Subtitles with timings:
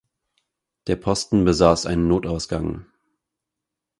[0.87, 2.87] Der Posten besaß einen Notausgang.